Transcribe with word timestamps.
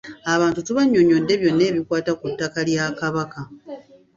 Abantu 0.33 0.59
tubannyonnyodde 0.67 1.33
byonna 1.41 1.63
ebikwata 1.69 2.11
ku 2.19 2.25
ttaka 2.31 2.59
lya 2.69 2.85
Kabaka. 2.99 3.39